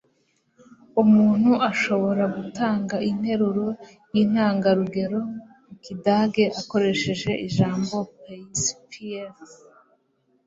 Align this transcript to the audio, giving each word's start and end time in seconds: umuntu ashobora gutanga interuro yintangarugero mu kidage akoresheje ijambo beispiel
umuntu 1.01 1.51
ashobora 1.71 2.23
gutanga 2.35 2.95
interuro 3.09 3.67
yintangarugero 4.13 5.19
mu 5.65 5.75
kidage 5.83 6.43
akoresheje 6.61 7.31
ijambo 7.47 7.95
beispiel 8.23 9.29